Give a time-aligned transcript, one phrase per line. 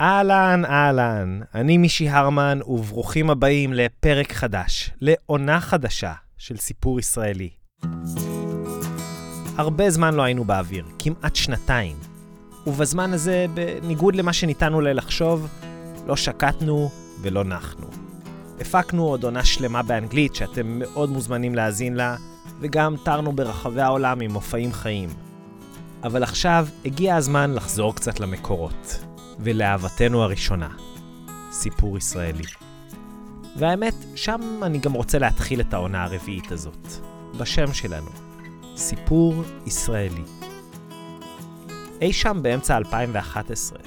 [0.00, 7.50] אהלן, אהלן, אני מישי הרמן, וברוכים הבאים לפרק חדש, לעונה חדשה של סיפור ישראלי.
[9.56, 11.96] הרבה זמן לא היינו באוויר, כמעט שנתיים.
[12.66, 15.48] ובזמן הזה, בניגוד למה שניתן אולי לחשוב,
[16.06, 16.90] לא שקטנו
[17.20, 17.86] ולא נחנו.
[18.60, 22.16] הפקנו עוד עונה שלמה באנגלית שאתם מאוד מוזמנים להאזין לה,
[22.60, 25.08] וגם טרנו ברחבי העולם עם מופעים חיים.
[26.04, 29.07] אבל עכשיו הגיע הזמן לחזור קצת למקורות,
[29.40, 30.68] ולאהבתנו הראשונה,
[31.50, 32.44] סיפור ישראלי.
[33.56, 36.88] והאמת, שם אני גם רוצה להתחיל את העונה הרביעית הזאת,
[37.38, 38.10] בשם שלנו,
[38.76, 40.22] סיפור ישראלי.
[42.00, 43.78] אי שם באמצע 2011,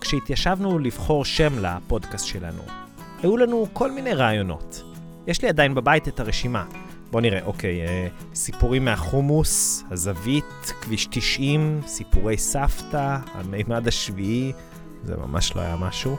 [0.00, 2.62] כשהתיישבנו לבחור שם לפודקאסט שלנו,
[3.22, 4.82] היו לנו כל מיני רעיונות.
[5.26, 6.64] יש לי עדיין בבית את הרשימה.
[7.10, 14.52] בואו נראה, אוקיי, אה, סיפורים מהחומוס, הזווית, כביש 90, סיפורי סבתא, המימד השביעי,
[15.04, 16.16] זה ממש לא היה משהו.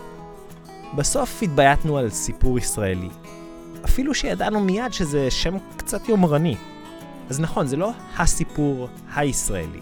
[0.95, 3.09] בסוף התבייתנו על סיפור ישראלי.
[3.86, 6.55] אפילו שידענו מיד שזה שם קצת יומרני.
[7.30, 9.80] אז נכון, זה לא הסיפור הישראלי.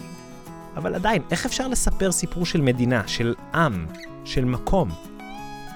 [0.76, 3.86] אבל עדיין, איך אפשר לספר סיפור של מדינה, של עם,
[4.24, 4.90] של מקום?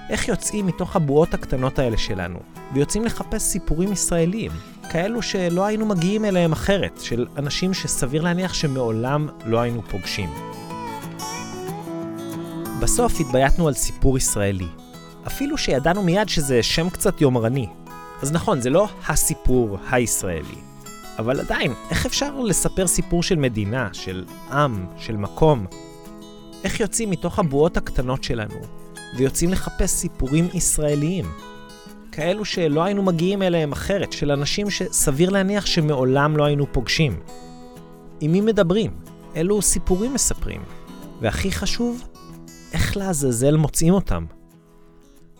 [0.09, 2.39] איך יוצאים מתוך הבועות הקטנות האלה שלנו,
[2.73, 4.51] ויוצאים לחפש סיפורים ישראליים,
[4.89, 10.29] כאלו שלא היינו מגיעים אליהם אחרת, של אנשים שסביר להניח שמעולם לא היינו פוגשים.
[12.85, 14.67] בסוף התבייתנו על סיפור ישראלי,
[15.27, 17.67] אפילו שידענו מיד שזה שם קצת יומרני.
[18.21, 20.57] אז נכון, זה לא הסיפור הישראלי.
[21.19, 25.65] אבל עדיין, איך אפשר לספר סיפור של מדינה, של עם, של מקום?
[26.63, 28.59] איך יוצאים מתוך הבועות הקטנות שלנו,
[29.17, 31.25] ויוצאים לחפש סיפורים ישראליים?
[32.11, 37.19] כאלו שלא היינו מגיעים אליהם אחרת, של אנשים שסביר להניח שמעולם לא היינו פוגשים.
[38.21, 38.91] עם מי מדברים?
[39.35, 40.61] אילו סיפורים מספרים?
[41.21, 42.03] והכי חשוב,
[42.75, 44.25] איך לעזאזל מוצאים אותם?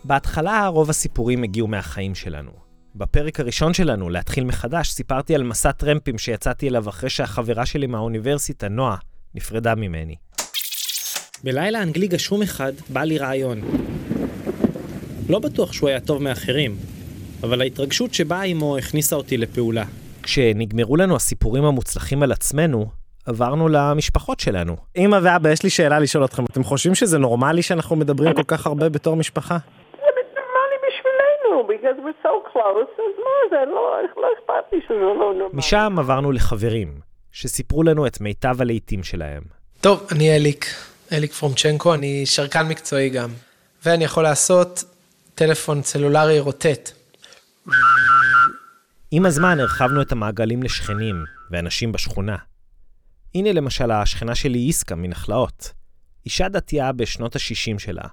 [0.04, 2.50] בהתחלה רוב הסיפורים הגיעו מהחיים שלנו.
[2.94, 8.68] בפרק הראשון שלנו, להתחיל מחדש, סיפרתי על מסע טרמפים שיצאתי אליו אחרי שהחברה שלי מהאוניברסיטה,
[8.68, 8.96] נועה,
[9.34, 10.14] נפרדה ממני.
[11.44, 13.60] בלילה אנגלי גשום אחד בא לי רעיון.
[15.28, 16.76] לא בטוח שהוא היה טוב מאחרים,
[17.42, 19.84] אבל ההתרגשות שבאה עמו הכניסה אותי לפעולה.
[20.22, 22.86] כשנגמרו לנו הסיפורים המוצלחים על עצמנו,
[23.26, 24.76] עברנו למשפחות שלנו.
[24.96, 26.44] אמא ואבא, יש לי שאלה לשאול אתכם.
[26.44, 29.58] אתם חושבים שזה נורמלי שאנחנו מדברים כל כך הרבה בתור משפחה?
[29.92, 30.00] זה
[30.36, 33.98] נורמלי בשבילנו, because we're so close, אז מה זה, לא,
[34.90, 35.48] לא לא נורמלי.
[35.52, 36.88] משם עברנו לחברים,
[37.32, 39.42] שסיפרו לנו את מיטב הלהיטים שלהם.
[39.80, 40.66] טוב, אני אליק,
[41.12, 43.28] אליק פרומצ'נקו, אני שרקן מקצועי גם.
[43.84, 44.84] ואני יכול לעשות
[45.34, 46.90] טלפון סלולרי רוטט.
[49.10, 52.36] עם הזמן הרחבנו את המעגלים לשכנים ואנשים בשכונה.
[53.36, 55.72] הנה למשל השכנה שלי איסקה מנחלאות.
[56.26, 58.08] אישה דתייה בשנות ה-60 שלה,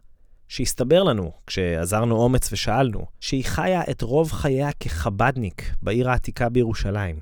[0.48, 7.20] שהסתבר לנו, כשעזרנו אומץ ושאלנו, שהיא חיה את רוב חייה כחבדניק בעיר העתיקה בירושלים.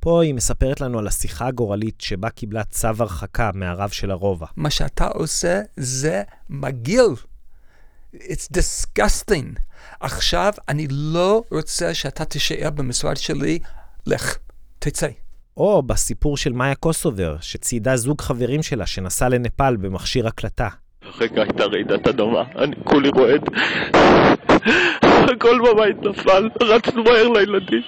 [0.00, 4.46] פה היא מספרת לנו על השיחה הגורלית שבה קיבלה צו הרחקה מהרב של הרובע.
[4.56, 7.14] מה שאתה עושה זה מגעיל.
[8.14, 9.60] It's disgusting.
[10.00, 13.58] עכשיו אני לא רוצה שאתה תישאר במשרד שלי.
[14.06, 14.38] לך,
[14.78, 15.08] תצא.
[15.56, 20.68] או בסיפור של מאיה קוסובר, שציידה זוג חברים שלה שנסע לנפאל במכשיר הקלטה.
[21.20, 23.42] רגע הייתה רעידת אדמה, אני כולי רועד.
[25.02, 27.82] הכל בבית נפל, רצנו מהר לילדים.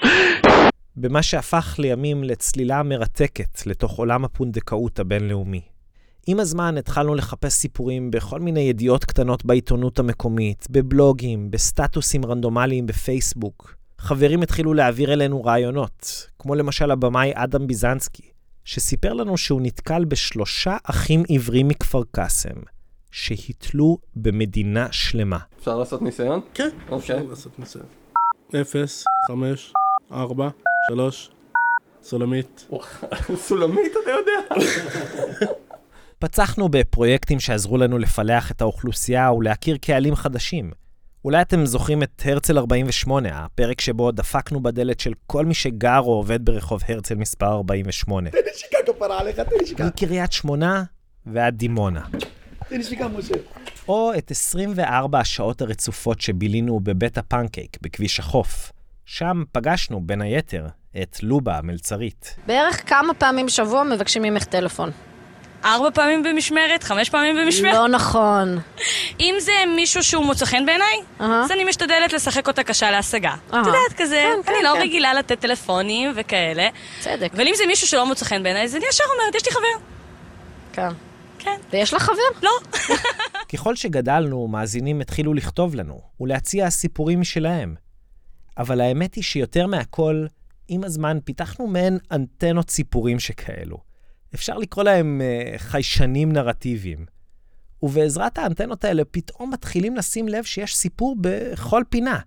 [0.96, 5.62] במה שהפך לימים לצלילה מרתקת לתוך עולם הפונדקאות הבינלאומי.
[6.26, 13.76] עם הזמן התחלנו לחפש סיפורים בכל מיני ידיעות קטנות בעיתונות המקומית, בבלוגים, בסטטוסים רנדומליים בפייסבוק.
[13.98, 18.22] חברים התחילו להעביר אלינו רעיונות, כמו למשל הבמאי אדם ביזנסקי,
[18.64, 22.60] שסיפר לנו שהוא נתקל בשלושה אחים עיוורים מכפר קאסם,
[23.10, 25.38] שהתלו במדינה שלמה.
[25.58, 26.40] אפשר לעשות ניסיון?
[26.54, 26.96] כן, אוקיי.
[26.96, 27.86] אפשר לעשות ניסיון.
[28.60, 29.72] אפס, חמש,
[30.12, 30.48] ארבע,
[30.90, 31.30] שלוש,
[32.02, 32.68] סולמית.
[33.36, 34.66] סולמית אתה יודע?
[36.18, 40.70] פצחנו בפרויקטים שעזרו לנו לפלח את האוכלוסייה ולהכיר קהלים חדשים.
[41.26, 46.12] אולי אתם זוכרים את הרצל 48, הפרק שבו דפקנו בדלת של כל מי שגר או
[46.12, 48.30] עובד ברחוב הרצל מספר 48.
[48.30, 49.84] תן נשיקה כפרה עליך, תן נשיקה.
[49.84, 50.84] מקריית שמונה
[51.26, 52.00] ועד דימונה.
[52.68, 53.34] תן נשיקה, משה.
[53.88, 58.72] או את 24 השעות הרצופות שבילינו בבית הפנקייק בכביש החוף.
[59.04, 60.66] שם פגשנו, בין היתר,
[61.02, 62.36] את לובה המלצרית.
[62.46, 64.90] בערך כמה פעמים בשבוע מבקשים ממך טלפון.
[65.64, 67.74] ארבע פעמים במשמרת, חמש פעמים במשמרת.
[67.74, 68.58] לא נכון.
[69.20, 71.44] אם זה מישהו שהוא מוצא חן בעיניי, אהה.
[71.44, 73.34] אז אני משתדלת לשחק אותה קשה להשגה.
[73.52, 73.60] אהה.
[73.60, 74.80] את יודעת, כזה, כן, כן, אני לא כן.
[74.80, 76.68] רגילה לתת טלפונים וכאלה.
[77.00, 77.30] צדק.
[77.34, 79.84] אבל אם זה מישהו שלא מוצא חן בעיניי, אז אני ישר אומרת, יש לי חבר.
[80.72, 80.88] כן.
[81.38, 81.56] כן.
[81.72, 82.40] ויש לך חבר?
[82.42, 82.50] לא.
[83.52, 87.74] ככל שגדלנו, מאזינים התחילו לכתוב לנו ולהציע סיפורים משלהם.
[88.58, 90.26] אבל האמת היא שיותר מהכל,
[90.68, 93.76] עם הזמן פיתחנו מעין אנטנות סיפורים שכאלו.
[94.34, 97.06] אפשר לקרוא להם uh, חיישנים נרטיביים.
[97.82, 102.20] ובעזרת האנטנות האלה פתאום מתחילים לשים לב שיש סיפור בכל פינה.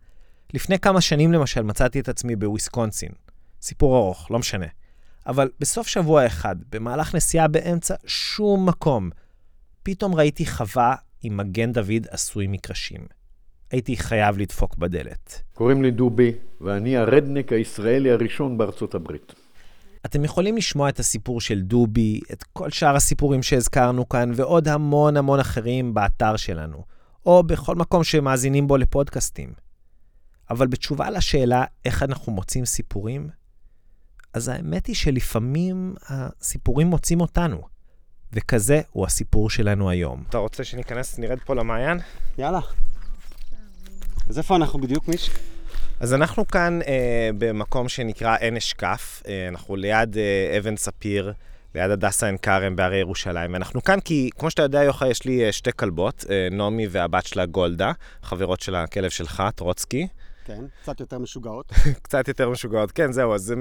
[0.54, 3.12] לפני כמה שנים למשל מצאתי את עצמי בוויסקונסין.
[3.62, 4.66] סיפור ארוך, לא משנה.
[5.28, 9.10] אבל בסוף שבוע אחד, במהלך נסיעה באמצע שום מקום,
[9.84, 13.02] פתאום ראיתי חווה עם מגן דוד עשוי מקרשים.
[13.72, 15.42] הייתי חייב לדפוק בדלת.
[15.54, 16.32] קוראים לי דובי,
[16.62, 19.34] ואני הרדנק הישראלי הראשון בארצות הברית.
[20.06, 25.18] אתם יכולים לשמוע את הסיפור של דובי, את כל שאר הסיפורים שהזכרנו כאן, ועוד המון
[25.18, 26.84] המון אחרים באתר שלנו,
[27.26, 29.54] או בכל מקום שמאזינים בו לפודקאסטים.
[30.50, 33.30] אבל בתשובה לשאלה איך אנחנו מוצאים סיפורים,
[34.34, 37.62] אז האמת היא שלפעמים הסיפורים מוצאים אותנו,
[38.34, 40.24] וכזה הוא הסיפור שלנו היום.
[40.30, 42.00] אתה רוצה שניכנס, נרד פה למעיין?
[42.38, 42.60] יאללה.
[44.30, 45.30] אז איפה אנחנו בדיוק, מיש?
[46.00, 51.34] אז אנחנו כאן אה, במקום שנקרא עין אשקף, אה, אנחנו ליד אה, אבן ספיר,
[51.76, 53.54] ליד הדסה עין כרם בהרי ירושלים.
[53.54, 57.26] ואנחנו כאן כי, כמו שאתה יודע, יוחאי, יש לי אה, שתי כלבות, אה, נעמי והבת
[57.26, 57.92] שלה גולדה,
[58.24, 60.08] חברות של הכלב שלך, טרוצקי.
[60.50, 61.72] כן, קצת יותר משוגעות.
[62.04, 63.54] קצת יותר משוגעות, כן, זהו, אז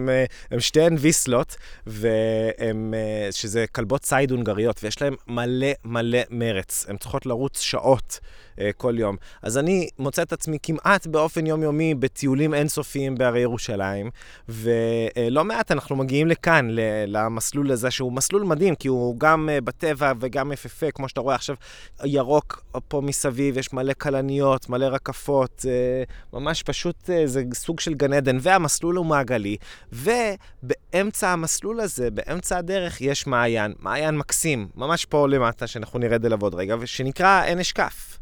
[0.50, 1.56] הן שתיהן ויסלות,
[1.86, 6.86] והם, אה, שזה כלבות ציד הונגריות, ויש להן מלא מלא מרץ.
[6.88, 8.20] הן צריכות לרוץ שעות.
[8.60, 9.16] אה, כל יום.
[9.42, 14.10] אז אני מוצא את עצמי כמעט באופן יומיומי בטיולים אינסופיים בהרי ירושלים,
[14.48, 16.68] ולא מעט אנחנו מגיעים לכאן,
[17.06, 21.34] למסלול הזה, שהוא מסלול מדהים, כי הוא גם אה, בטבע וגם יפהפה, כמו שאתה רואה
[21.34, 21.56] עכשיו,
[22.04, 26.02] ירוק פה מסביב, יש מלא כלניות, מלא רקפות, אה,
[26.32, 26.77] ממש פשוט
[27.24, 29.56] זה סוג של גן עדן, והמסלול הוא מעגלי,
[29.92, 36.42] ובאמצע המסלול הזה, באמצע הדרך, יש מעיין, מעיין מקסים, ממש פה למטה, שאנחנו נרד אליו
[36.42, 38.18] עוד רגע, ושנקרא עין אשקף.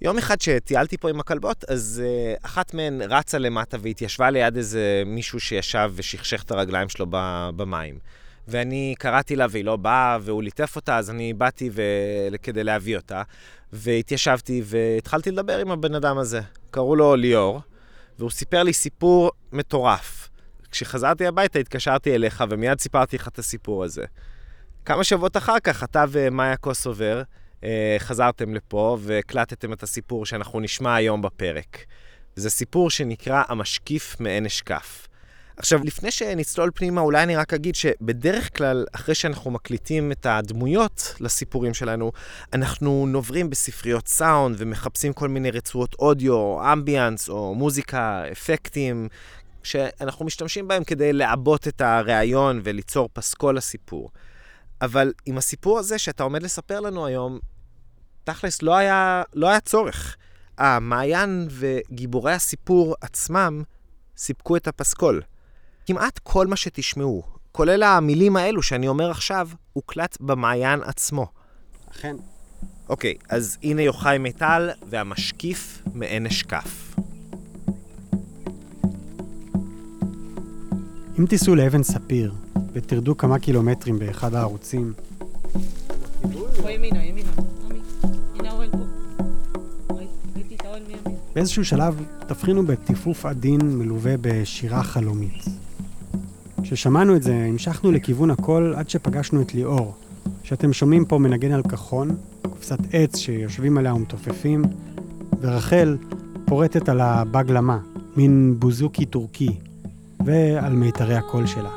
[0.00, 5.02] יום אחד שטיילתי פה עם הכלבות, אז uh, אחת מהן רצה למטה והתיישבה ליד איזה
[5.06, 7.06] מישהו שישב ושכשך את הרגליים שלו
[7.56, 7.98] במים.
[8.48, 11.82] ואני קראתי לה והיא לא באה, והוא ליטף אותה, אז אני באתי ו...
[12.42, 13.22] כדי להביא אותה,
[13.72, 16.40] והתיישבתי והתחלתי לדבר עם הבן אדם הזה.
[16.70, 17.60] קראו לו ליאור,
[18.18, 20.28] והוא סיפר לי סיפור מטורף.
[20.70, 24.04] כשחזרתי הביתה התקשרתי אליך ומיד סיפרתי לך את הסיפור הזה.
[24.84, 27.22] כמה שבועות אחר כך, אתה ומאיה קוסובר,
[27.64, 31.84] אה, חזרתם לפה והקלטתם את הסיפור שאנחנו נשמע היום בפרק.
[32.36, 35.07] זה סיפור שנקרא המשקיף מעין אשקף.
[35.58, 41.14] עכשיו, לפני שנצלול פנימה, אולי אני רק אגיד שבדרך כלל, אחרי שאנחנו מקליטים את הדמויות
[41.20, 42.12] לסיפורים שלנו,
[42.52, 49.08] אנחנו נוברים בספריות סאונד ומחפשים כל מיני רצועות אודיו, או אמביאנס, או מוזיקה, אפקטים,
[49.62, 54.10] שאנחנו משתמשים בהם כדי לעבות את הריאיון וליצור פסקול לסיפור.
[54.82, 57.38] אבל עם הסיפור הזה שאתה עומד לספר לנו היום,
[58.24, 60.16] תכלס לא היה, לא היה צורך.
[60.58, 63.62] המעיין וגיבורי הסיפור עצמם
[64.16, 65.22] סיפקו את הפסקול.
[65.88, 71.26] כמעט כל מה שתשמעו, כולל המילים האלו שאני אומר עכשיו, הוקלט במעיין עצמו.
[71.90, 72.16] אכן.
[72.88, 76.94] אוקיי, אז הנה יוחאי מיטל והמשקיף מעין אשקף.
[81.18, 82.34] אם תיסעו לאבן ספיר,
[82.72, 84.92] ותרדו כמה קילומטרים באחד הערוצים.
[91.34, 95.57] באיזשהו שלב תבחינו בטיפוף עדין מלווה בשירה חלומית.
[96.68, 99.94] כששמענו את זה, המשכנו לכיוון הכל עד שפגשנו את ליאור,
[100.42, 104.62] שאתם שומעים פה מנגן על כחון, קופסת עץ שיושבים עליה ומתופפים,
[105.40, 105.96] ורחל
[106.44, 107.78] פורטת על הבגלמה,
[108.16, 109.56] מין בוזוקי טורקי,
[110.26, 111.70] ועל מיתרי הקול שלה.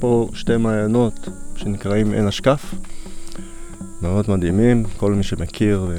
[0.00, 2.74] פה שתי מעיינות שנקראים עין השקף,
[4.02, 5.90] מאוד מדהימים, כל מי שמכיר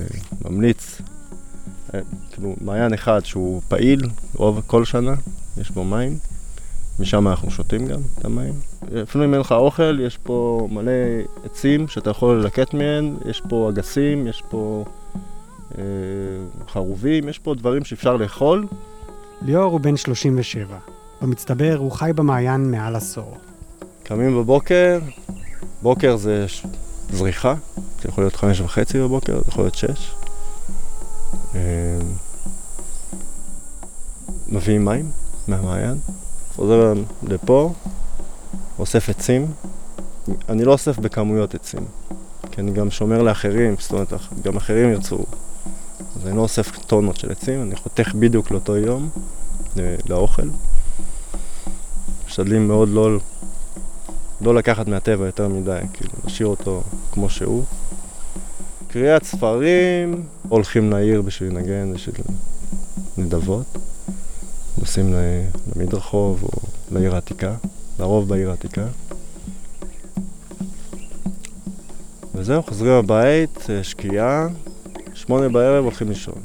[0.46, 1.01] ממליץ.
[2.38, 4.01] אה, כאילו, מעיין אחד שהוא פעיל
[4.36, 5.13] רוב כל שנה,
[5.58, 6.17] יש בו מים,
[7.00, 8.53] משם אנחנו שותים גם את המים.
[9.03, 10.91] אפילו אם אין לך אוכל, יש פה מלא
[11.46, 14.86] עצים שאתה יכול ללקט מהם, יש פה אגסים, יש פה
[15.77, 15.84] אה,
[16.70, 18.67] חרובים, יש פה דברים שאפשר לאכול.
[19.41, 20.77] ליאור הוא בן 37.
[21.22, 23.38] במצטבר הוא חי במעיין מעל עשור.
[24.03, 25.00] קמים בבוקר,
[25.82, 26.46] בוקר זה
[27.10, 30.13] זריחה, זה יכול להיות חמש וחצי בבוקר, זה יכול להיות שש.
[31.56, 31.60] אמ,
[34.50, 35.12] מביאים מים
[35.48, 35.98] מהמעיין,
[36.56, 37.74] חוזר לפה,
[38.80, 39.48] אוסף עצים.
[40.50, 41.86] אני לא אוסף בכמויות עצים,
[42.51, 44.13] כי אני גם שומר לאחרים, זאת אומרת,
[44.44, 45.18] גם אחרים ירצו.
[46.16, 49.10] אז אני לא אוסף טונות של עצים, אני חותך בדיוק לאותו יום,
[50.10, 50.48] לאוכל.
[52.27, 53.18] משתדלים מאוד לא
[54.42, 57.63] לא לקחת מהטבע יותר מדי, כאילו, להשאיר אותו כמו שהוא.
[58.88, 62.16] קריאת ספרים, הולכים לעיר בשביל לנגן, בשביל
[63.18, 63.66] נדבות.
[64.79, 65.13] נוסעים
[65.75, 66.50] למדרחוב או
[66.91, 67.55] לעיר העתיקה,
[68.00, 68.86] לרוב בעיר העתיקה.
[72.36, 74.48] וזהו, חוזרים הבית, אה, שקיעה,
[75.13, 76.41] שמונה בערב הולכים לישון.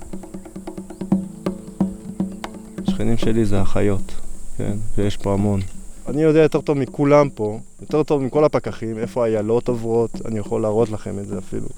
[2.89, 4.13] השכנים שלי זה החיות,
[4.57, 4.77] כן?
[4.99, 5.61] ויש פה המון.
[6.09, 10.63] אני יודע יותר טוב מכולם פה, יותר טוב מכל הפקחים, איפה איילות עוברות, אני יכול
[10.63, 11.69] להראות לכם את זה אפילו.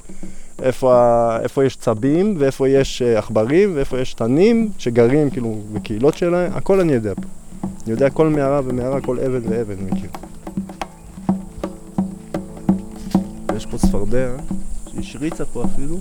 [0.65, 6.53] איפה, איפה יש צבים, ואיפה יש אה, עכברים, ואיפה יש תנים שגרים כאילו בקהילות שלהם,
[6.55, 7.29] הכל אני יודע פה.
[7.63, 10.11] אני יודע כל מערה ומערה, כל אבן ואבן מכיר.
[13.57, 14.31] יש פה צפרדע,
[14.93, 15.99] שהשריצה פה אפילו.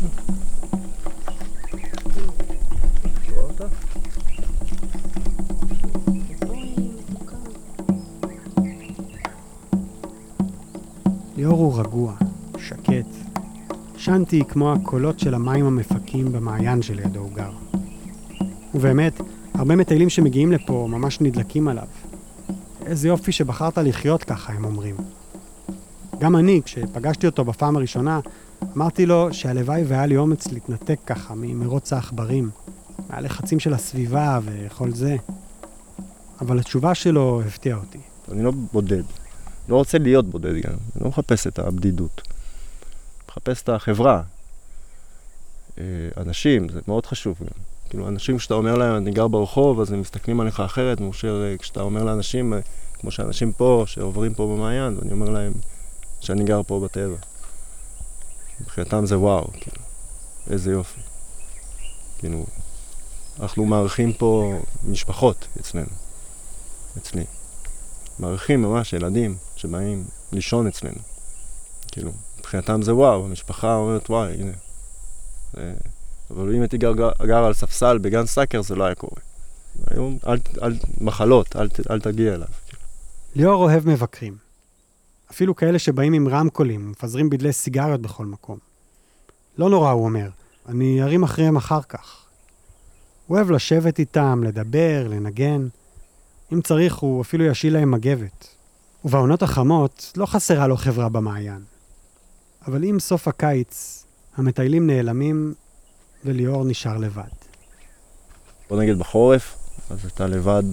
[11.38, 12.23] ליאור הוא רגוע.
[14.04, 17.52] שנתי כמו הקולות של המים המפקים במעיין שלידו הוא גר.
[18.76, 19.22] ובאמת,
[19.54, 21.88] הרבה מטיילים שמגיעים לפה ממש נדלקים עליו.
[22.86, 24.96] איזה יופי שבחרת לחיות ככה, הם אומרים.
[26.20, 28.20] גם אני, כשפגשתי אותו בפעם הראשונה,
[28.78, 32.50] אמרתי לו שהלוואי והיה לי אומץ להתנתק ככה ממרוץ העכברים,
[33.10, 35.16] מהלחצים של הסביבה וכל זה.
[36.42, 38.00] אבל התשובה שלו הפתיעה אותי.
[38.32, 39.04] אני לא בודד.
[39.70, 40.74] לא רוצה להיות בודד גם.
[40.96, 42.33] אני לא מחפש את הבדידות.
[43.34, 44.22] מחפש את החברה.
[45.78, 45.84] אה,
[46.18, 47.38] אנשים, זה מאוד חשוב.
[47.90, 51.58] כאילו, אנשים, כשאתה אומר להם, אני גר ברחוב, אז הם מסתכלים עליך אחרת, מאשר אה,
[51.58, 52.60] כשאתה אומר לאנשים, אה,
[52.94, 55.54] כמו שאנשים פה, שעוברים פה במעיין, ואני אומר להם
[56.20, 57.16] שאני גר פה בטבע.
[58.62, 59.82] מבחינתם זה וואו, כאילו,
[60.50, 61.00] איזה יופי.
[62.18, 62.46] כאילו,
[63.40, 65.90] אנחנו מארחים פה משפחות אצלנו,
[66.98, 67.24] אצלי.
[68.20, 71.00] מארחים ממש ילדים שבאים לישון אצלנו.
[71.92, 72.12] כאילו,
[72.44, 74.52] מבחינתם זה וואו, המשפחה אומרת וואי, הנה.
[75.54, 75.74] זה...
[76.32, 79.22] אבל אם הייתי גר, גר, גר על ספסל בגן סאקר זה לא היה קורה.
[79.88, 82.48] היום, אל, אל, מחלות, אל, אל תגיע אליו.
[83.36, 84.38] ליאור אוהב מבקרים.
[85.32, 88.58] אפילו כאלה שבאים עם רמקולים ומפזרים בדלי סיגריות בכל מקום.
[89.58, 90.30] לא נורא, הוא אומר,
[90.68, 92.26] אני ארים אחריהם אחר כך.
[93.28, 95.68] הוא אוהב לשבת איתם, לדבר, לנגן.
[96.54, 98.48] אם צריך, הוא אפילו ישיל להם מגבת.
[99.06, 101.73] ובעונות החמות לא חסרה לו חברה במעיין.
[102.68, 104.06] אבל עם סוף הקיץ,
[104.36, 105.54] המטיילים נעלמים
[106.26, 107.24] וליאור נשאר לבד.
[108.70, 109.56] בוא נגיד בחורף,
[109.90, 110.64] אז אתה לבד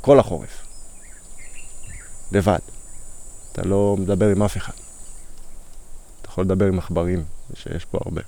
[0.00, 0.66] כל החורף.
[2.32, 2.58] לבד.
[3.52, 4.72] אתה לא מדבר עם אף אחד.
[6.20, 8.22] אתה יכול לדבר עם עכברים, שיש פה הרבה.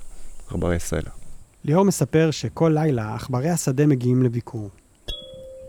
[0.46, 1.10] עכברי סלע.
[1.64, 4.70] ליאור מספר שכל לילה עכברי השדה מגיעים לביקור.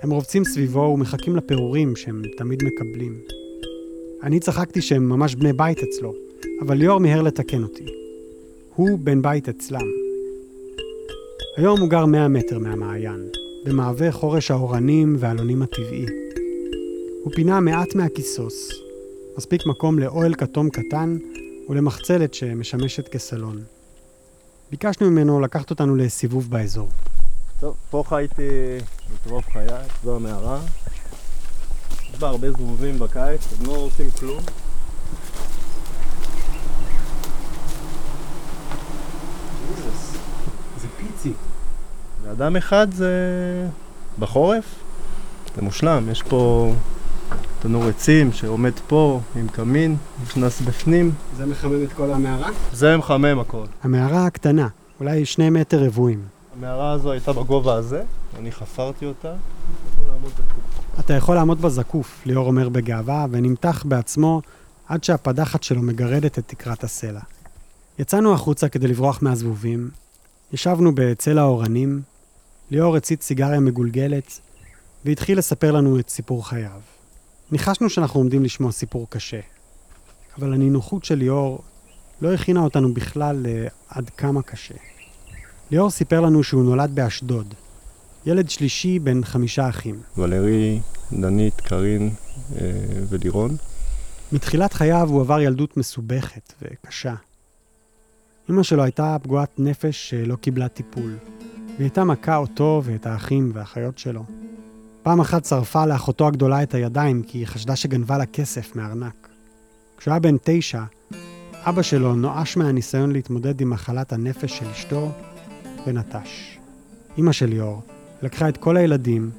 [0.02, 3.22] הם רובצים סביבו ומחכים לפירורים שהם תמיד מקבלים.
[4.24, 6.14] אני צחקתי שהם ממש בני בית אצלו,
[6.62, 7.86] אבל ליאור מיהר לתקן אותי.
[8.76, 9.88] הוא בן בית אצלם.
[11.58, 13.30] היום הוא גר 100 מטר מהמעיין,
[13.66, 16.06] במעבה חורש האורנים והאלונים הטבעי.
[17.24, 18.72] הוא פינה מעט מהכיסוס,
[19.38, 21.18] מספיק מקום לאוהל כתום קטן
[21.70, 23.64] ולמחצלת שמשמשת כסלון.
[24.72, 26.90] ביקשנו ממנו לקחת אותנו לסיבוב באזור.
[27.60, 28.48] טוב, פה חייתי
[29.14, 29.68] את רוב חיי,
[30.04, 30.62] זו המערה.
[32.14, 34.44] יש בה הרבה זבובים בקיץ, הם לא עושים כלום.
[41.24, 41.34] פיצי.
[42.24, 43.12] ואדם אחד זה
[44.20, 44.66] בחורף,
[45.56, 46.74] זה מושלם, יש פה
[47.62, 52.50] תנור עצים שעומד פה עם קמין, נכנס בפנים, זה מחמם את כל המערה?
[52.74, 53.66] זה מחמם הכל.
[53.84, 54.68] המערה הקטנה,
[55.00, 56.22] אולי שני מטר רבועים.
[56.58, 58.04] המערה הזו הייתה בגובה הזה,
[58.40, 59.34] אני חפרתי אותה.
[61.00, 64.42] אתה יכול לעמוד בה זקוף, ליאור אומר בגאווה, ונמתח בעצמו
[64.88, 67.20] עד שהפדחת שלו מגרדת את תקרת הסלע.
[68.00, 69.90] יצאנו החוצה כדי לברוח מהזבובים,
[70.54, 72.02] ישבנו בצל האורנים,
[72.72, 74.40] ליאור הצית סיגריה מגולגלת,
[75.06, 76.82] והתחיל לספר לנו את סיפור חייו.
[77.52, 79.40] ניחשנו שאנחנו עומדים לשמוע סיפור קשה,
[80.38, 81.64] אבל הנינוחות של ליאור
[82.22, 84.76] לא הכינה אותנו בכלל לעד כמה קשה.
[85.72, 87.54] ליאור סיפר לנו שהוא נולד באשדוד,
[88.26, 90.02] ילד שלישי בין חמישה אחים.
[90.18, 90.80] ולרי,
[91.14, 92.10] דנית, קארין
[92.56, 92.72] אה,
[93.10, 93.56] ולירון.
[94.32, 97.14] מתחילת חייו הוא עבר ילדות מסובכת וקשה.
[98.50, 101.16] אמא שלו הייתה פגועת נפש שלא קיבלה טיפול,
[101.68, 104.24] והיא הייתה מכה אותו ואת האחים והאחיות שלו.
[105.04, 109.28] פעם אחת שרפה לאחותו הגדולה את הידיים כי היא חשדה שגנבה לה כסף מארנק.
[109.98, 110.84] כשהוא היה בן תשע,
[111.56, 115.12] אבא שלו נואש מהניסיון להתמודד עם מחלת הנפש של אשתו
[115.88, 116.58] ונטש.
[117.18, 117.82] אמא של ליאור
[118.22, 119.32] לקחה את כל הילדים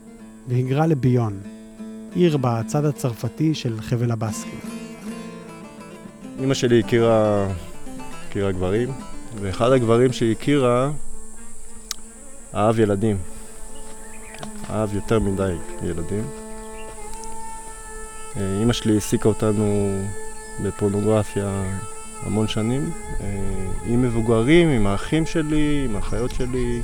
[0.49, 1.41] והיגרה לביון,
[2.15, 4.61] עיר בצד הצרפתי של חבל הבסקים.
[6.39, 7.47] אימא שלי הכירה,
[8.35, 8.93] הכירה גברים,
[9.41, 10.91] ואחד הגברים שהיא הכירה
[12.55, 13.19] אהב ילדים.
[14.71, 16.25] אהב יותר מדי ילדים.
[18.37, 19.99] אה, אימא שלי העסיקה אותנו
[20.65, 21.63] בפורנוגרפיה
[22.23, 23.27] המון שנים, אה,
[23.87, 26.83] עם מבוגרים, עם האחים שלי, עם האחיות שלי.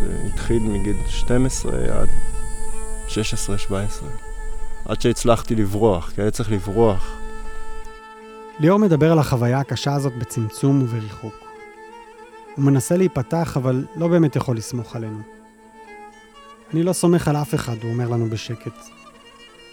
[0.00, 2.08] זה התחיל מגיל 12 עד
[3.08, 3.12] 16-17.
[4.84, 7.21] עד שהצלחתי לברוח, כי היה צריך לברוח.
[8.62, 11.34] ליאור מדבר על החוויה הקשה הזאת בצמצום ובריחוק.
[12.56, 15.18] הוא מנסה להיפתח, אבל לא באמת יכול לסמוך עלינו.
[16.74, 18.74] אני לא סומך על אף אחד, הוא אומר לנו בשקט.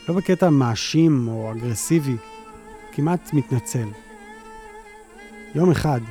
[0.07, 2.15] לא בקטע מאשים או אגרסיבי,
[2.91, 3.87] כמעט מתנצל.
[5.55, 6.01] יום אחד,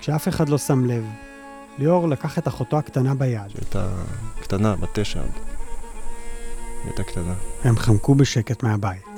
[0.00, 1.04] כשאף אחד לא שם לב,
[1.78, 3.50] ליאור לקח את אחותו הקטנה ביד.
[3.50, 3.88] שהייתה
[4.40, 5.32] קטנה, בת תשע עוד.
[6.84, 7.34] הייתה קטנה.
[7.64, 9.11] הם חמקו בשקט מהבית.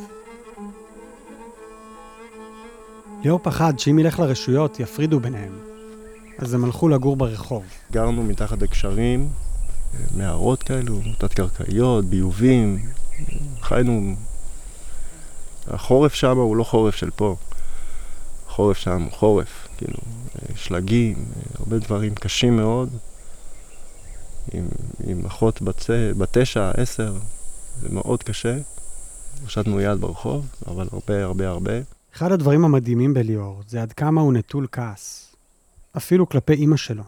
[3.24, 5.58] ליאור פחד שאם ילך לרשויות יפרידו ביניהם,
[6.38, 7.64] אז הם הלכו לגור ברחוב.
[7.92, 9.28] גרנו מתחת לגשרים,
[10.16, 12.86] מערות כאלו, תת-קרקעיות, ביובים,
[13.60, 14.14] חיינו...
[15.66, 17.36] החורף שם הוא לא חורף של פה.
[18.48, 19.98] החורף שם הוא חורף, כאילו,
[20.56, 21.24] שלגים,
[21.58, 22.88] הרבה דברים קשים מאוד.
[24.52, 24.68] עם,
[25.06, 27.14] עם אחות בת תשע, עשר,
[27.80, 28.56] זה מאוד קשה.
[29.42, 31.72] הושטנו יד ברחוב, אבל הרבה הרבה הרבה.
[32.16, 35.34] אחד הדברים המדהימים בליאור זה עד כמה הוא נטול כעס,
[35.96, 37.02] אפילו כלפי אימא שלו.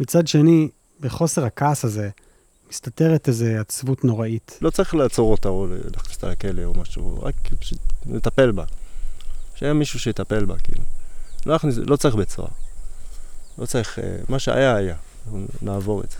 [0.00, 0.68] מצד שני,
[1.00, 2.10] בחוסר הכעס הזה,
[2.70, 4.58] מסתתרת איזו עצבות נוראית.
[4.62, 8.64] לא צריך לעצור אותה או להכניס אותה לכלא או משהו, רק פשוט לטפל בה.
[9.54, 10.82] שיהיה מישהו שיטפל בה, כאילו.
[11.46, 12.48] לא, להכניס, לא צריך בית סוהר.
[13.58, 14.96] לא צריך, אה, מה שהיה היה,
[15.62, 16.16] נעבור את זה.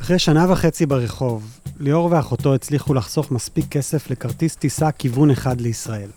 [0.00, 6.10] אחרי שנה וחצי ברחוב, ליאור ואחותו הצליחו לחסוך מספיק כסף לכרטיס טיסה כיוון אחד לישראל.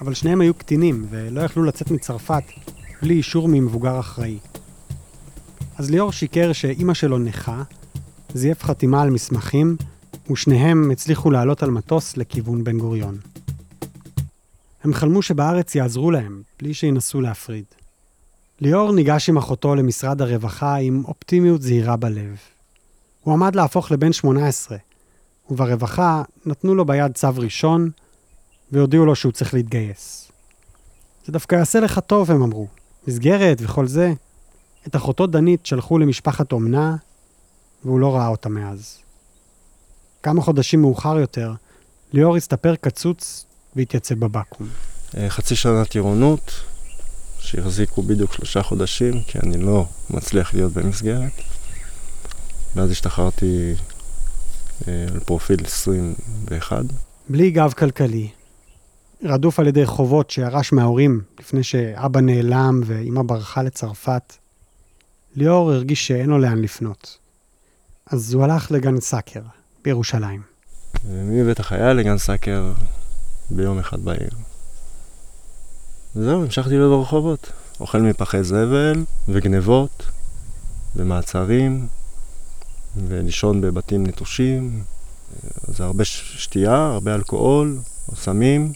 [0.00, 2.42] אבל שניהם היו קטינים ולא יכלו לצאת מצרפת
[3.02, 4.38] בלי אישור ממבוגר אחראי.
[5.78, 7.62] אז ליאור שיקר שאימא שלו נכה,
[8.34, 9.76] זייף חתימה על מסמכים,
[10.30, 13.18] ושניהם הצליחו לעלות על מטוס לכיוון בן גוריון.
[14.84, 17.64] הם חלמו שבארץ יעזרו להם, בלי שינסו להפריד.
[18.60, 22.36] ליאור ניגש עם אחותו למשרד הרווחה עם אופטימיות זהירה בלב.
[23.20, 24.78] הוא עמד להפוך לבן 18,
[25.50, 27.90] וברווחה נתנו לו ביד צו ראשון,
[28.72, 30.30] והודיעו לו שהוא צריך להתגייס.
[31.26, 32.66] זה דווקא יעשה לך טוב, הם אמרו.
[33.06, 34.12] מסגרת וכל זה.
[34.86, 36.96] את אחותו דנית שלחו למשפחת אומנה,
[37.84, 38.98] והוא לא ראה אותה מאז.
[40.22, 41.52] כמה חודשים מאוחר יותר,
[42.12, 44.66] ליאור הסתפר קצוץ והתייצב בבקו"ם.
[45.16, 46.52] אה, חצי שנה טירונות,
[47.38, 51.32] שהחזיקו בדיוק שלושה חודשים, כי אני לא מצליח להיות במסגרת.
[52.76, 53.74] ואז השתחררתי
[54.88, 56.84] אה, על פרופיל 21.
[57.28, 58.28] בלי גב כלכלי,
[59.24, 64.32] רדוף על ידי חובות שירש מההורים לפני שאבא נעלם ואימא ברחה לצרפת,
[65.34, 67.18] ליאור הרגיש שאין לו לאן לפנות.
[68.06, 69.40] אז הוא הלך לגן סאקר
[69.84, 70.42] בירושלים.
[71.04, 72.72] מבית החייל לגן סאקר
[73.50, 74.30] ביום אחד בעיר.
[76.16, 77.52] וזהו, המשכתי להיות ברחובות.
[77.80, 80.06] אוכל מפחי זבל וגנבות
[80.96, 81.86] ומעצרים
[83.08, 84.82] ולישון בבתים נטושים.
[85.68, 87.78] זה הרבה שתייה, הרבה אלכוהול,
[88.14, 88.72] סמים.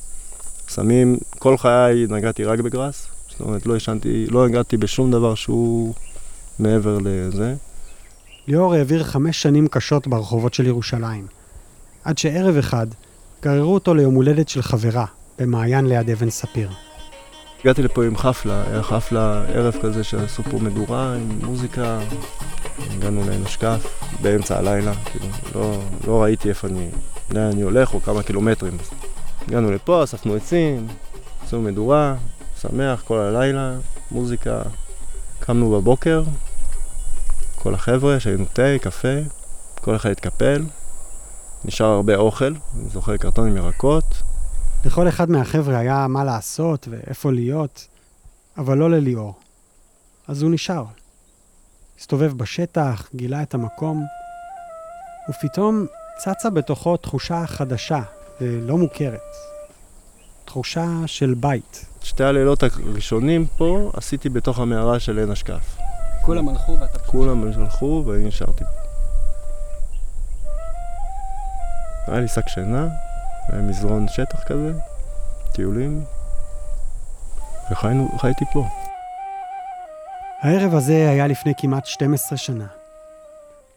[0.68, 3.08] סמים, כל חיי נגעתי רק בגראס.
[3.28, 5.94] זאת אומרת, לא ישנתי, לא נגעתי בשום דבר שהוא
[6.58, 7.54] מעבר לזה.
[8.48, 11.26] ליאור העביר חמש שנים קשות ברחובות של ירושלים.
[12.04, 12.86] עד שערב אחד
[13.42, 15.04] גררו אותו ליום הולדת של חברה,
[15.38, 16.70] במעיין ליד אבן ספיר.
[17.60, 22.00] הגעתי לפה עם חפלה, היה חפלה, ערב כזה שעשו פה מדורה עם מוזיקה.
[22.90, 26.88] הגענו לעין השקף באמצע הלילה, כאילו, לא, לא ראיתי איפה אני,
[27.36, 28.76] אני הולך או כמה קילומטרים.
[29.48, 30.86] הגענו לפה, אספנו עצים,
[31.44, 32.14] עשינו מדורה,
[32.60, 33.74] שמח כל הלילה,
[34.10, 34.62] מוזיקה.
[35.40, 36.22] קמנו בבוקר,
[37.54, 39.18] כל החבר'ה, שהיינו תה, קפה,
[39.80, 40.62] כל אחד התקפל.
[41.64, 44.22] נשאר הרבה אוכל, אני זוכר קרטון עם ירקות.
[44.84, 47.86] לכל אחד מהחבר'ה היה מה לעשות ואיפה להיות,
[48.58, 49.34] אבל לא לליאור.
[50.28, 50.84] אז הוא נשאר.
[51.98, 54.04] הסתובב בשטח, גילה את המקום,
[55.30, 55.86] ופתאום
[56.18, 58.02] צצה בתוכו תחושה חדשה
[58.40, 59.20] ולא מוכרת.
[60.44, 61.86] תחושה של בית.
[62.02, 65.76] שתי הלילות הראשונים פה עשיתי בתוך המערה של עין השקף.
[66.22, 66.98] כולם הלכו ואתה...
[66.98, 68.64] כולם הלכו ואני נשארתי.
[72.06, 72.88] היה לי שק שינה,
[73.48, 74.72] היה מזרון שטח כזה,
[75.52, 76.04] טיולים,
[77.70, 78.66] וחייתי פה.
[80.40, 82.66] הערב הזה היה לפני כמעט 12 שנה.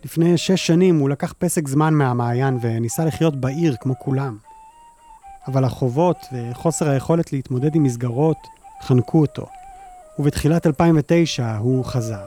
[0.03, 4.46] לפני שש שנים הוא לקח פסק זמן מהמעיין וניסה לחיות בעיר כמו כולם.
[5.47, 8.37] אבל החובות וחוסר היכולת להתמודד עם מסגרות
[8.81, 9.45] חנקו אותו,
[10.19, 12.25] ובתחילת 2009 הוא חזר.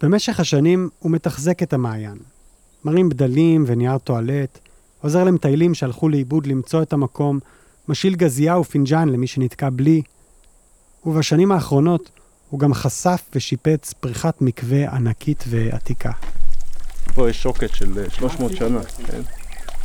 [0.00, 2.18] במשך השנים הוא מתחזק את המעיין.
[2.84, 4.58] מרים בדלים ונייר טואלט,
[5.02, 7.38] עוזר למטיילים שהלכו לאיבוד למצוא את המקום,
[7.88, 10.02] משאיל גזייה ופינג'אן למי שנתקע בלי,
[11.06, 12.10] ובשנים האחרונות
[12.50, 16.12] הוא גם חשף ושיפץ בריכת מקווה ענקית ועתיקה.
[17.14, 19.20] פה יש שוקת של אה, 300 שנה, כן?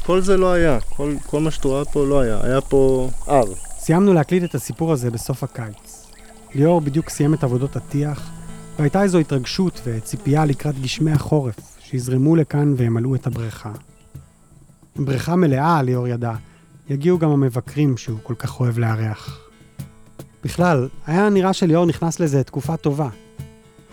[0.06, 3.54] כל זה לא היה, כל, כל מה שאת רואה פה לא היה, היה פה הר.
[3.80, 6.08] סיימנו להקליט את הסיפור הזה בסוף הקיץ.
[6.56, 8.32] ליאור בדיוק סיים את עבודות הטיח,
[8.80, 13.72] והייתה איזו התרגשות וציפייה לקראת גשמי החורף, שיזרמו לכאן וימלאו את הבריכה.
[14.96, 16.34] בריכה מלאה, ליאור ידע,
[16.89, 19.39] יגיעו גם המבקרים שהוא כל כך אוהב לארח.
[20.44, 23.10] בכלל, היה נראה שליאור נכנס לזה תקופה טובה.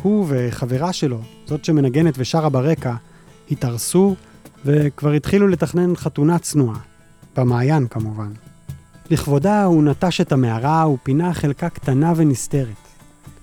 [0.02, 2.94] הוא וחברה שלו, זאת שמנגנת ושרה ברקע,
[3.50, 4.14] התארסו
[4.64, 6.78] וכבר התחילו לתכנן חתונה צנועה.
[7.36, 8.32] במעיין כמובן.
[9.10, 12.88] לכבודה הוא נטש את המערה ופינה חלקה קטנה ונסתרת.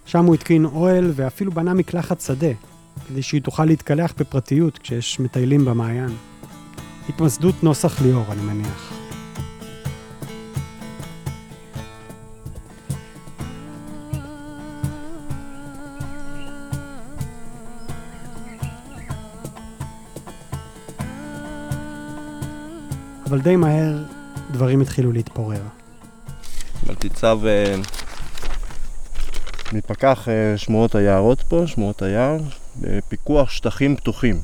[0.06, 2.52] שם הוא התקין אוהל ואפילו בנה מקלחת שדה,
[3.08, 6.10] כדי שהיא תוכל להתקלח בפרטיות כשיש מטיילים במעיין.
[7.10, 9.07] התמסדות נוסח ליאור, אני מניח.
[23.30, 23.96] אבל די מהר
[24.52, 25.62] דברים התחילו להתפורר.
[26.88, 27.76] מלטיצב אה,
[29.74, 32.38] מפקח אה, שמורות היערות פה, שמורות היער,
[32.82, 34.42] בפיקוח שטחים פתוחים.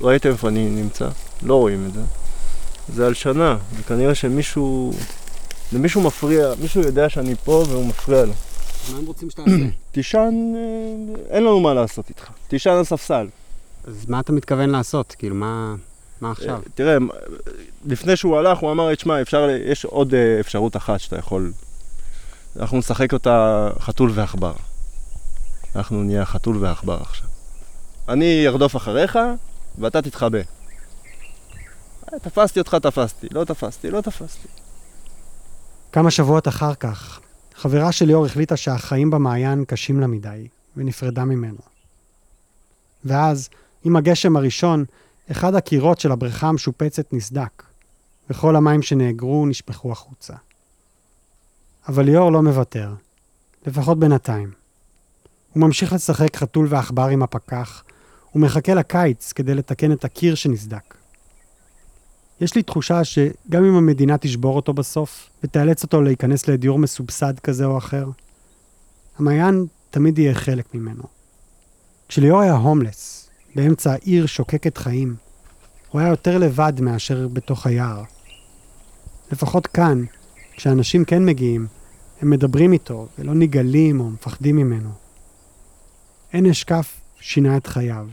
[0.00, 1.08] ראיתם איפה אני נמצא?
[1.42, 2.00] לא רואים את זה.
[2.94, 4.92] זה הלשנה, וכנראה שמישהו...
[5.72, 8.32] למישהו מפריע, מישהו יודע שאני פה והוא מפריע לו.
[8.92, 9.50] מה הם רוצים שתעשה?
[9.92, 12.30] תישן, אה, אין לנו מה לעשות איתך.
[12.48, 13.28] תישן על ספסל.
[13.84, 15.14] אז מה אתה מתכוון לעשות?
[15.18, 15.74] כאילו, מה,
[16.20, 16.60] מה עכשיו?
[16.74, 16.96] תראה,
[17.86, 21.52] לפני שהוא הלך, הוא אמר לי, תשמע, אפשר, יש עוד אה, אפשרות אחת שאתה יכול...
[22.56, 24.52] אנחנו נשחק אותה חתול ועכבר.
[25.76, 27.28] אנחנו נהיה חתול ועכבר עכשיו.
[28.08, 29.18] אני ארדוף אחריך,
[29.78, 30.38] ואתה תתחבא.
[32.12, 33.26] אה, תפסתי אותך, תפסתי.
[33.30, 34.48] לא תפסתי, לא תפסתי.
[35.92, 37.20] כמה שבועות אחר כך,
[37.54, 41.58] חברה של ליאור החליטה שהחיים במעיין קשים לה מדי, ונפרדה ממנו.
[43.04, 43.48] ואז,
[43.84, 44.84] עם הגשם הראשון,
[45.30, 47.62] אחד הקירות של הבריכה המשופצת נסדק,
[48.30, 50.34] וכל המים שנאגרו נשפכו החוצה.
[51.88, 52.94] אבל ליאור לא מוותר,
[53.66, 54.52] לפחות בינתיים.
[55.52, 57.84] הוא ממשיך לשחק חתול ועכבר עם הפקח,
[58.34, 60.94] ומחכה לקיץ כדי לתקן את הקיר שנסדק.
[62.40, 67.64] יש לי תחושה שגם אם המדינה תשבור אותו בסוף, ותאלץ אותו להיכנס לדיור מסובסד כזה
[67.64, 68.10] או אחר,
[69.18, 71.02] המעיין תמיד יהיה חלק ממנו.
[72.08, 73.17] כשליאור היה הומלס,
[73.54, 75.16] באמצע עיר שוקקת חיים,
[75.90, 78.02] הוא היה יותר לבד מאשר בתוך היער.
[79.32, 80.04] לפחות כאן,
[80.56, 81.66] כשאנשים כן מגיעים,
[82.20, 84.90] הם מדברים איתו ולא נגעלים או מפחדים ממנו.
[86.32, 88.06] אין אשקף שינה את חייו.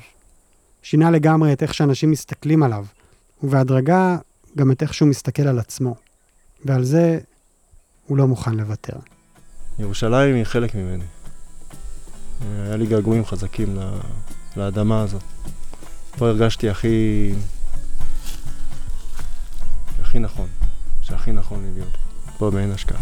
[0.84, 2.86] שינה לגמרי את איך שאנשים מסתכלים עליו,
[3.44, 4.18] ובהדרגה
[4.58, 5.96] גם את איך שהוא מסתכל על עצמו.
[6.66, 7.20] ועל זה
[8.08, 8.98] הוא לא מוכן לוותר.
[9.80, 11.04] ירושלים היא חלק ממני.
[12.42, 14.00] היה לי געגועים חזקים ל-
[14.58, 15.22] לאדמה הזאת.
[16.18, 17.32] פה הרגשתי הכי...
[20.02, 20.48] הכי נכון,
[21.02, 23.00] שהכי נכון לי להיות פה, פה בעין השקעה.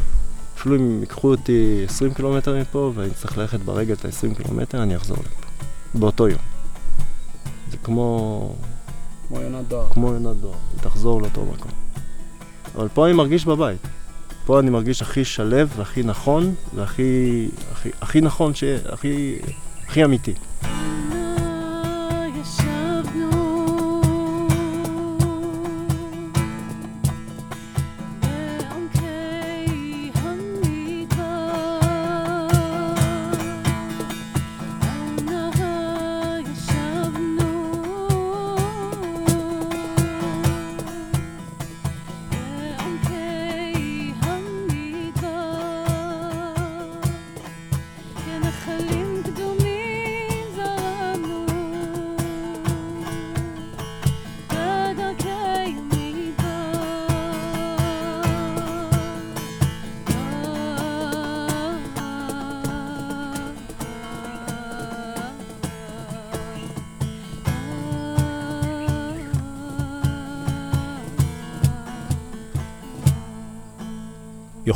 [0.58, 4.96] אפילו אם ייקחו אותי 20 קילומטר מפה ואני צריך ללכת ברגל את ה-20 קילומטר, אני
[4.96, 5.48] אחזור לפה.
[5.94, 6.40] באותו יום.
[7.72, 8.56] זה כמו...
[9.28, 9.90] כמו יונת דואר.
[9.90, 11.72] כמו יונת דואר, תחזור לאותו מקום.
[12.76, 13.88] אבל פה אני מרגיש בבית.
[14.46, 18.64] פה אני מרגיש הכי שלב והכי נכון והכי הכי, הכי נכון, ש...
[18.64, 19.40] הכי,
[19.88, 20.34] הכי אמיתי.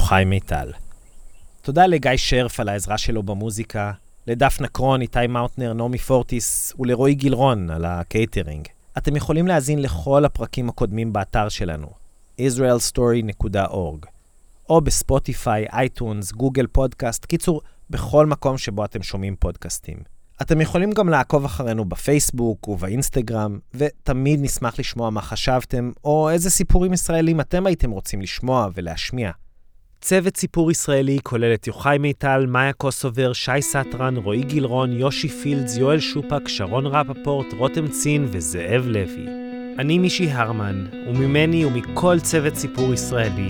[0.07, 0.71] יוחאי מיטל.
[1.61, 3.91] תודה לגיא שרף על העזרה שלו במוזיקה,
[4.27, 8.67] לדפנה קרון, איתי מאוטנר, נעמי פורטיס ולרועי גילרון על הקייטרינג.
[8.97, 11.87] אתם יכולים להאזין לכל הפרקים הקודמים באתר שלנו,
[12.41, 14.07] israelstory.org,
[14.69, 19.97] או בספוטיפיי, iTunes, גוגל פודקאסט, קיצור, בכל מקום שבו אתם שומעים פודקאסטים.
[20.41, 26.93] אתם יכולים גם לעקוב אחרינו בפייסבוק ובאינסטגרם, ותמיד נשמח לשמוע מה חשבתם, או איזה סיפורים
[26.93, 29.31] ישראלים אתם הייתם רוצים לשמוע ולהשמיע.
[30.01, 35.77] צוות סיפור ישראלי כולל את יוחאי מיטל, מאיה קוסובר, שי סתרן, רועי גילרון, יושי פילדס,
[35.77, 39.25] יואל שופק, שרון רפפורט, רותם צין וזאב לוי.
[39.79, 43.49] אני מישי הרמן, וממני ומכל צוות סיפור ישראלי.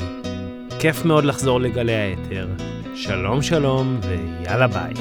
[0.79, 2.47] כיף מאוד לחזור לגלי האתר.
[2.95, 4.93] שלום שלום ויאללה ביי.